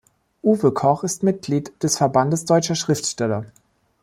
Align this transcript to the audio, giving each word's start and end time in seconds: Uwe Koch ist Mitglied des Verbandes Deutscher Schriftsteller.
Uwe 0.41 0.71
Koch 0.73 1.03
ist 1.03 1.21
Mitglied 1.21 1.73
des 1.83 1.97
Verbandes 1.97 2.45
Deutscher 2.45 2.73
Schriftsteller. 2.73 3.45